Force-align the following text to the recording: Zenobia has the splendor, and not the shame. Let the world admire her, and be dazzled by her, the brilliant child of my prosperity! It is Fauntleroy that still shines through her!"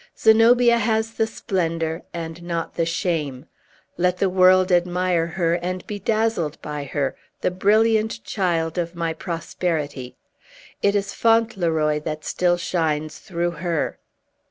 Zenobia 0.17 0.79
has 0.79 1.11
the 1.13 1.27
splendor, 1.27 2.01
and 2.11 2.41
not 2.41 2.73
the 2.73 2.87
shame. 2.87 3.45
Let 3.97 4.17
the 4.17 4.31
world 4.31 4.71
admire 4.71 5.27
her, 5.27 5.53
and 5.53 5.85
be 5.85 5.99
dazzled 5.99 6.59
by 6.59 6.85
her, 6.85 7.15
the 7.41 7.51
brilliant 7.51 8.23
child 8.23 8.79
of 8.79 8.95
my 8.95 9.13
prosperity! 9.13 10.15
It 10.81 10.95
is 10.95 11.13
Fauntleroy 11.13 11.99
that 11.99 12.25
still 12.25 12.57
shines 12.57 13.19
through 13.19 13.51
her!" 13.61 13.99